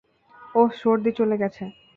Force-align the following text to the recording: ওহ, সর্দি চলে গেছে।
ওহ, 0.55 0.69
সর্দি 0.81 1.11
চলে 1.19 1.35
গেছে। 1.37 1.63